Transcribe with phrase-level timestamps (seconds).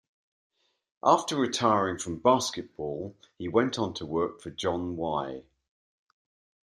[1.03, 5.43] After retiring from basketball, he went on to work for John Y.